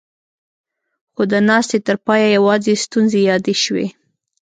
[1.13, 3.87] خو د ناستې تر پايه يواځې ستونزې يادې شوې.